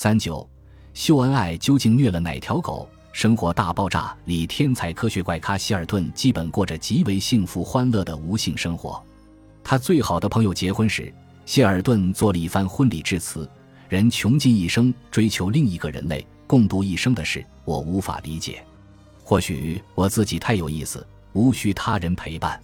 [0.00, 0.48] 三九，
[0.94, 2.88] 秀恩爱究竟虐了哪条狗？
[3.10, 9.02] 《生活大爆炸》里，天才科学怪咖希尔顿基本过着极为幸福欢乐的无性生活。
[9.64, 11.12] 他最好的朋友结婚时，
[11.46, 13.50] 希尔顿做了一番婚礼致辞
[13.90, 18.64] ：“人穷尽一生追求另一个人类，共度一生的事，我无法理解。
[19.24, 22.62] 或许我自己太有意思，无需他人陪伴。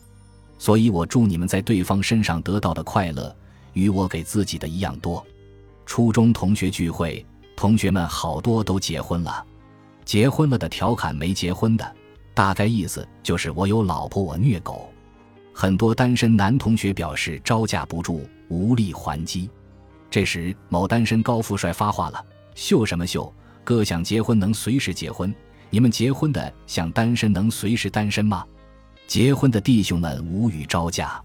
[0.56, 3.34] 所以我祝你们在对方身上得到的快乐，
[3.72, 5.20] 与我给自己的一样多。”
[5.86, 7.24] 初中同学聚会，
[7.56, 9.44] 同学们好多都结婚了。
[10.04, 11.96] 结婚了的调侃没结婚的，
[12.34, 14.90] 大概意思就是我有老婆我虐狗。
[15.52, 19.48] 很多单身男同学表示招架不住，无力还击。
[20.10, 22.24] 这时，某单身高富帅发话了
[22.54, 23.32] ：“秀什么秀？
[23.62, 25.34] 哥想结婚能随时结婚，
[25.70, 28.44] 你们结婚的想单身能随时单身吗？”
[29.06, 31.22] 结婚的弟兄们无语招架。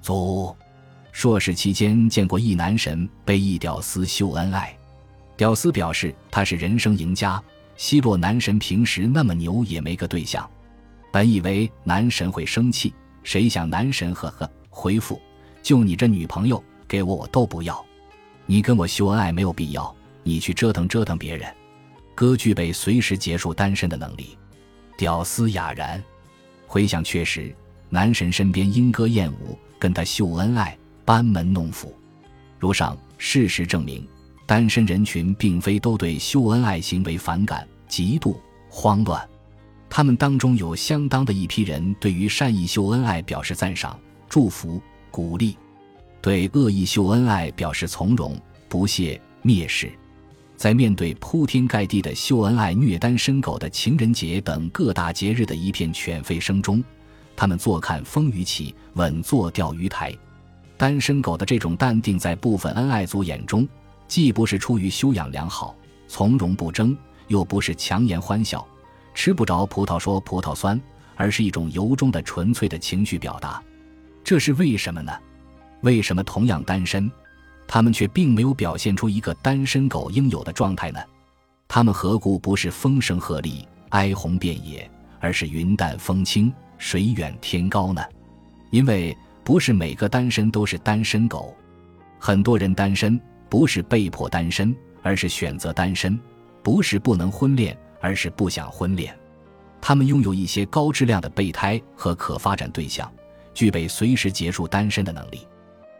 [0.00, 0.56] 走，
[1.12, 4.76] 硕士期间见过一男神被一屌丝秀恩爱，
[5.36, 7.40] 屌丝表示他是人生赢家。
[7.76, 10.48] 奚落男神平时那么牛也没个对象，
[11.10, 12.92] 本以为男神会生气，
[13.22, 15.20] 谁想男神呵呵回复：
[15.62, 17.84] 就你这女朋友，给我我都不要。
[18.46, 21.52] 你跟我秀恩爱没有必要，你去折腾折腾别人。
[22.14, 24.36] 哥具备随时结束单身的能力。
[24.96, 26.02] 屌丝哑然，
[26.66, 27.54] 回想确实，
[27.88, 31.94] 男神身边莺歌燕舞，跟他秀恩爱，班门弄斧。
[32.58, 34.06] 如上，事实证明，
[34.46, 37.66] 单身人群并非都对秀恩爱行为反感。
[37.88, 38.34] 嫉妒、
[38.70, 39.28] 慌乱，
[39.90, 43.98] 他们当中有相当的一批人对于善意秀恩爱表示赞赏、
[44.30, 44.80] 祝福、
[45.10, 45.54] 鼓励；
[46.22, 48.34] 对恶意秀恩爱表示从容、
[48.70, 49.92] 不屑、蔑视。
[50.56, 56.82] 在面对铺天盖地的秀恩爱、虐单身狗的情人节等各大节日的一片犬吠声中，
[57.36, 60.16] 他们坐看风雨起，稳坐钓鱼台。
[60.82, 63.68] 单身狗的这种淡定，在部分恩爱族眼中，
[64.08, 65.76] 既不是出于修养良好、
[66.08, 66.98] 从容不争。
[67.28, 68.66] 又不是强颜欢笑，
[69.14, 70.78] 吃不着葡萄说葡萄酸，
[71.14, 73.62] 而是一种由衷的纯粹的情绪表达。
[74.24, 75.12] 这是为什么呢？
[75.82, 77.08] 为什么同样单身，
[77.68, 80.98] 他们却并没有表现出一个单身狗应有的状态呢？
[81.68, 84.90] 他们何故不是风声鹤唳、哀鸿遍野，
[85.20, 88.02] 而是云淡风轻、水远天高呢？
[88.72, 91.54] 因为不是每个单身都是单身狗，
[92.18, 96.18] 很多人单身不是被迫单身，而是选择单身。
[96.62, 99.12] 不是不能婚恋，而是不想婚恋。
[99.80, 103.12] 他们拥有一些高质量的备胎和可发展对象，
[103.52, 105.44] 具备随时结束单身的能力。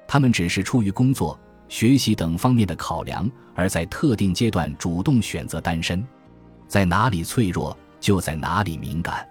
[0.06, 1.36] 他们只是出于工作、
[1.68, 6.06] 学习等方面的考量，而在特定阶段主动选择单身。
[6.68, 9.28] 在哪里脆弱，就在哪里敏感。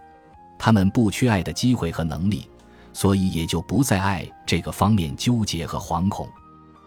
[0.59, 2.45] 他们不缺爱的机会和能力，
[2.93, 6.27] 所以也就不在爱这个方面纠结和惶恐。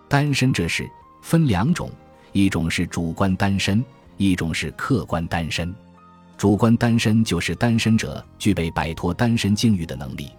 [0.09, 0.88] 单身这事
[1.22, 1.91] 分两种，
[2.32, 3.84] 一种是主观单身。
[4.16, 5.75] 一种是客观单身，
[6.38, 10.31] 主观单身就是单身者具备摆脱单身境遇的能力，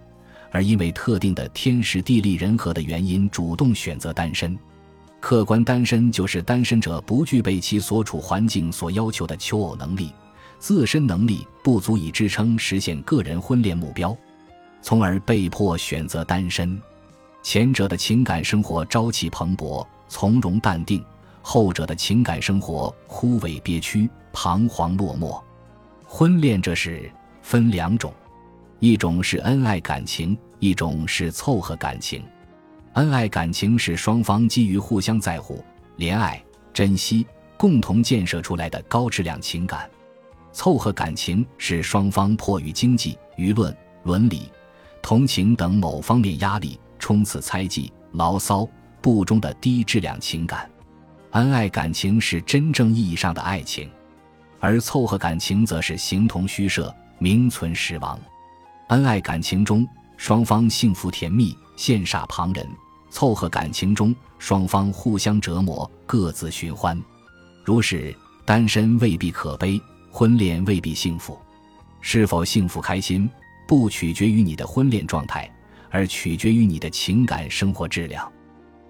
[0.50, 4.56] 而因为特定的天时地利人和的原因主动选择单身；
[5.20, 10.10] 客观单身就是单身者不具备其所处环境所要求的求偶能力，
[10.58, 14.16] 自身能力不足以支撑实现个人婚恋目标，
[14.86, 16.80] 从而被迫选择单身。
[17.42, 21.04] 前者的情感生活朝气蓬勃、从容淡定。
[21.42, 25.42] 后者的情感生活枯萎憋屈、彷徨落寞。
[26.04, 27.10] 婚恋这事
[27.42, 28.14] 分两种，
[28.78, 32.22] 一种是恩爱感情，一种是凑合感情。
[32.92, 35.64] 恩爱感情是双方基于互相在乎、
[35.98, 36.40] 怜爱、
[36.72, 37.26] 珍惜，
[37.56, 39.80] 共同建设出来的高质量情感；
[40.52, 44.48] 凑合感情是双方迫于经济、舆论、伦理、
[45.06, 48.68] 同情等某方面压力，冲刺猜忌、牢骚、
[49.00, 50.68] 不忠的低质量情感。
[51.30, 53.88] 恩爱感情是真正意义上的爱情，
[54.58, 58.18] 而凑合感情则是形同虚设、名存实亡。
[58.88, 62.66] 恩爱感情中，双方幸福甜蜜，羡煞旁人；
[63.08, 67.00] 凑合感情中，双方互相折磨，各自寻欢。
[67.64, 68.12] 如是，
[68.44, 71.38] 单身未必可悲，婚恋未必幸福。
[72.00, 73.30] 是否幸福开心，
[73.66, 75.50] 不取决于你的婚恋状态，
[75.90, 78.30] 而取决于你的情感生活质量。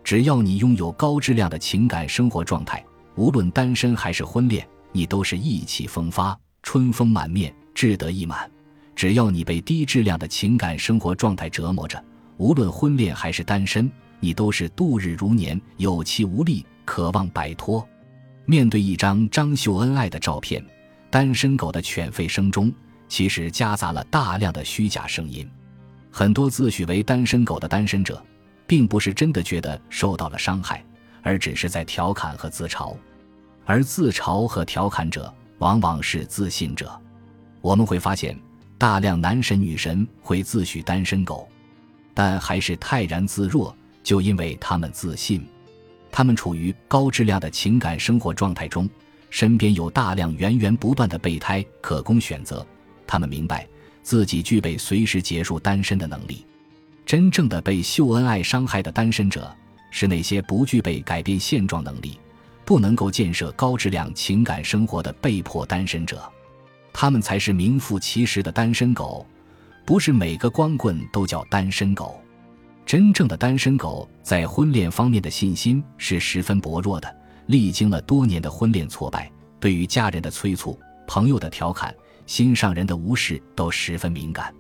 [0.05, 2.85] 只要你拥有高质量的情感生活状态，
[3.17, 8.49] 无论单身还是婚恋，你都是意气风发、春风满面、志得意满。
[8.95, 12.03] 只要你被低质量的情感生活状态折磨着，
[12.37, 13.91] 无论婚恋还是单身，
[14.21, 17.87] 你都是度日如年、有气无力、渴望摆脱。
[18.45, 20.65] 面对一张张秀恩爱的照片，
[21.11, 22.73] 单身狗的犬吠声中
[23.09, 25.49] 其实夹杂了大量的虚假声音。
[26.11, 28.23] 很多自诩为单身狗的单身者。
[28.67, 30.85] 并不是真的觉得受到了伤害，
[31.23, 32.95] 而只是在调侃和自嘲。
[33.65, 37.01] 而自嘲和调侃者往往是自信者。
[37.61, 38.39] 我们会发现，
[38.79, 41.49] 大量男神女神会自诩单身狗，
[42.15, 45.47] 但还是泰然自若，就因为他们自信。
[46.11, 48.89] 他们处于高质量的情感生活状态中，
[49.31, 52.67] 身边有大量源源不断的备胎可供选择。
[53.07, 53.67] 他们明白
[54.03, 56.45] 自己具备随时结束单身的能力。
[57.05, 59.55] 真正的被秀恩爱伤害的单身者，
[59.91, 62.19] 是那些不具备改变现状能力、
[62.65, 66.21] 不能够建设高质量情感生活的被迫单身者。
[66.93, 69.25] 他们才是名副其实的单身狗，
[69.85, 72.21] 不是每个光棍都叫单身狗。
[72.85, 77.17] 真正的单身狗在婚恋方面的信心是十分薄弱的，
[77.47, 79.31] 历经了多年的婚恋挫败，
[79.61, 81.95] 对于家人的催促、朋友的调侃、
[82.27, 84.53] 心上人的无视都十分敏感。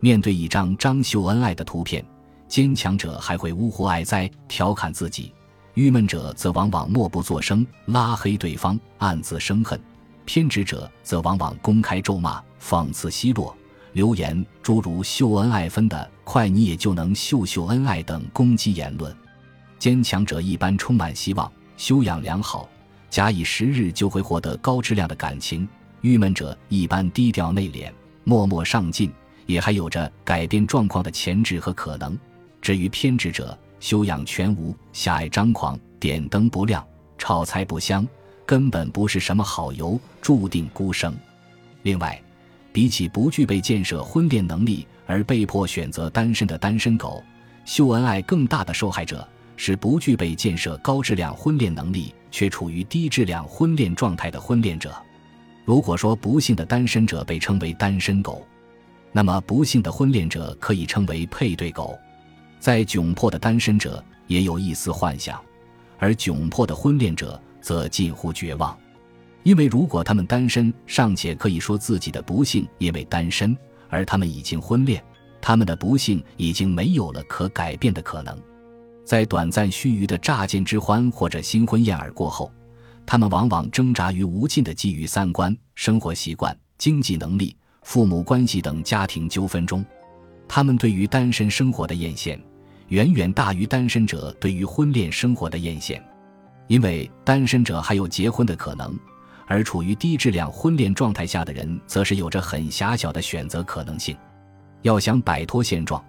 [0.00, 2.04] 面对一张张秀恩爱的图片，
[2.48, 5.32] 坚强者还会呜呼哀哉，调侃自己；
[5.74, 9.78] 郁闷者则往往默不作声，拉黑对方，暗自生恨；
[10.24, 13.56] 偏执者则往往公开咒骂，讽刺奚落，
[13.92, 19.14] 留言诸如“秀恩爱分的快，你也就能秀秀恩爱”等攻击言论。
[19.78, 22.68] 坚强者一般充满希望，修养良好，
[23.08, 25.66] 假以时日就会获得高质量的感情；
[26.02, 27.90] 郁闷者一般低调内敛，
[28.22, 29.10] 默默上进。
[29.46, 32.16] 也还有着改变状况的潜质和可能。
[32.60, 36.86] 至于偏执者，修养全无，狭隘张狂，点灯不亮，
[37.18, 38.06] 炒菜不香，
[38.46, 41.14] 根本不是什么好油，注定孤生。
[41.82, 42.22] 另外，
[42.72, 47.22] 比起不具备建设婚恋能力而被迫选择单身的单身狗，
[47.64, 54.94] 秀恩爱更大的受害者是不具备建设高质量婚恋能力却处于低质量婚恋状态的婚恋者。
[55.64, 58.46] 如果说不幸的单身者被称为单身狗，
[59.12, 61.98] 那么，不幸的婚恋者可以称为配对狗，
[62.58, 65.40] 在窘迫的单身者也有一丝幻想，
[65.98, 68.76] 而窘迫的婚恋者则近乎绝望，
[69.42, 73.54] 因为如果他们单身，尚且可以说自己的不幸因为单身；
[73.88, 75.02] 而他们已经婚恋，
[75.40, 78.36] 他们的不幸已经没有了可改变的可能。
[79.04, 82.50] 在短暂须臾的乍见之欢或者新婚燕尔过后，
[83.06, 87.56] 他们往往挣扎于无尽的基于三观、生活习惯、经济能力。
[87.82, 89.84] 父母关系等家庭纠纷中，
[90.46, 92.38] 他们对于单身生活的艳羡，
[92.88, 96.00] 远远大于单身者对于婚恋生活的艳羡。
[96.68, 98.96] 因为单身者还有结婚的可能，
[99.48, 104.16] 而处于低质量婚恋状态下的人，则是有着很狭小的选择可能性。
[104.82, 106.02] 要想摆脱现状，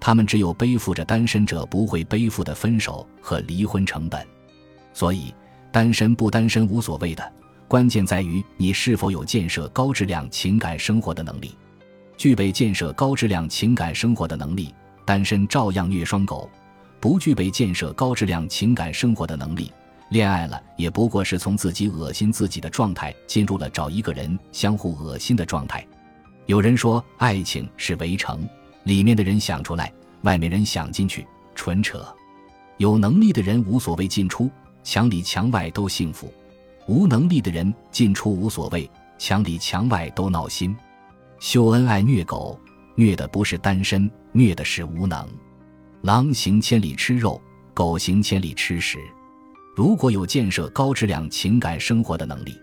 [0.00, 4.26] 他们只有背负着单身者不会背负的分手和离婚成本。
[4.94, 5.34] 所以，
[5.70, 7.32] 单身不单身无所谓的。
[7.66, 11.54] 关键在于你是否有建设高质量情感生活的能力。
[12.16, 14.74] 具备建设高质量情感生活的能力，
[15.04, 16.50] 单身照样虐双狗；
[16.98, 19.70] 不具备建设高质量情感生活的能力，
[20.08, 25.86] 恋爱了也不过是从自己恶心自己的状态进入了找一个人相互恶心的状态。
[26.46, 28.48] 有人说爱情是围城，
[28.84, 29.92] 里面的人想出来，
[30.22, 31.24] 外面人想进去，
[31.54, 32.04] 纯扯。
[32.78, 34.50] 有能力的人无所谓进出，
[34.82, 36.32] 墙里墙外都幸福。
[36.86, 40.74] 无能力的人进出无所谓，墙里墙外都闹心。
[41.38, 42.58] 秀恩爱虐狗，
[42.94, 45.28] 虐的不是单身，虐的是无能。
[46.02, 47.40] 狼行千里吃肉，
[47.74, 48.98] 狗行千里吃屎。
[49.76, 52.58] 如果有建设高质量情感生活的能力，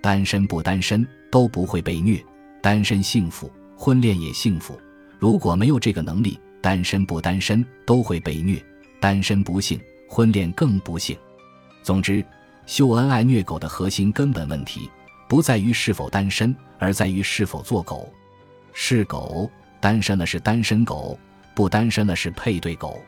[0.00, 2.24] 单身不单身都不会被虐。
[2.62, 4.78] 单身幸福，婚恋也幸福。
[5.18, 8.64] 如果没有这个能力，单身不单身都会被虐。
[9.00, 11.16] 单身不幸，婚恋更不幸。
[11.86, 12.22] 总之。
[12.66, 14.90] 秀恩爱虐狗的核心根本问题，
[15.28, 18.12] 不在于是否单身，而在于是否做狗。
[18.72, 21.16] 是狗单身了是单身狗，
[21.54, 23.00] 不单身了是配对狗。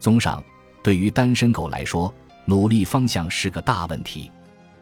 [0.00, 0.42] 综上，
[0.82, 2.12] 对于单身狗来说，
[2.44, 4.32] 努力方向是个大问题。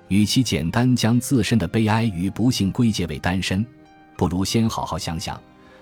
[0.08, 3.62] 与其简单将自身的悲哀与不幸归结为单身，
[4.16, 5.38] 不如先好好想想，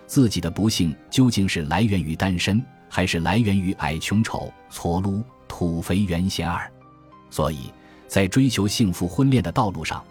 [0.08, 6.68] 自己的不幸究竟是来源于单身，还是来源于矮穷丑、矬撸、土肥圆咸二。
[7.34, 7.72] 所以。
[8.06, 10.04] 在追求幸福婚恋的道路上，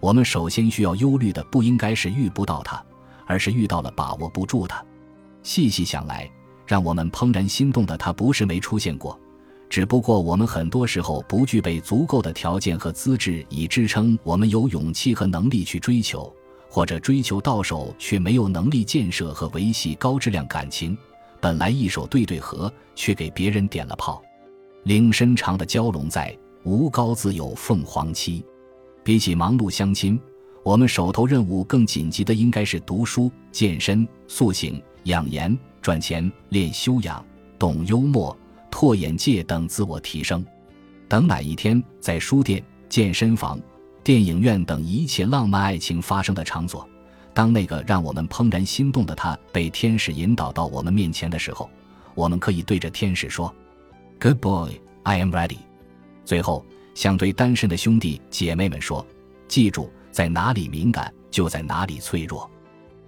[0.00, 2.82] 我们首先需要忧虑的不应该是遇不到他，
[3.26, 4.84] 而是遇到了把握不住他。
[5.44, 6.28] 细细想来，
[6.66, 9.16] 让我们怦然心动的他不是没出现过，
[9.68, 16.34] 只不过我们很多时候不具备足够的条件和资质以支撑我们有勇气和能力去追求，
[16.68, 20.96] 或者追求到手却没有能力建设和维系高质量感情。
[21.40, 24.20] 本来一手对对合，却给别人点了炮。
[24.84, 26.36] 领身长的蛟龙在。
[26.64, 28.42] 无高自有凤凰栖。
[29.02, 30.18] 比起忙碌相亲，
[30.62, 37.24] 我们手头任务更紧急的应该是读书、健身、塑形、养颜、赚钱、练修养、
[37.58, 38.36] 懂幽默、
[38.70, 40.44] 拓眼界等自我提升。
[41.06, 43.60] 等哪一天在书店、健身房、
[44.02, 46.88] 电影院等一切浪漫爱情发生的场所。
[47.34, 51.68] 当那个让我们怦然心动的他被天使引导到我们面前的时候，
[52.14, 53.54] 我们可以对着天使说
[54.18, 55.58] ：“Good boy, I am ready。”
[56.24, 56.64] 最后，
[56.94, 59.06] 想对单身的兄弟姐妹们说
[59.46, 62.50] ：“记住，在哪里敏感，就在哪里脆弱。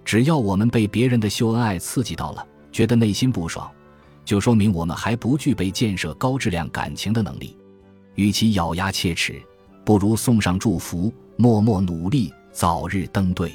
[0.05, 3.69] 只要我们被别人的秀恩爱刺激到了，觉得内心不爽，
[4.23, 7.57] 就说明我们还不具备建设高质量感情的能力。
[8.15, 9.41] 与其咬牙切齿，
[9.83, 13.51] 不如送上祝福，默默努力，早日登对。”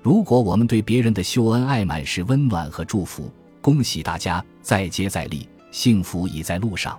[0.00, 6.98] 如果我们对别人的秀恩爱满是温暖和祝福，恭喜大家再接再厉，幸福已在路上。